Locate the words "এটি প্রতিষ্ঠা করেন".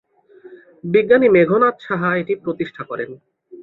2.21-3.09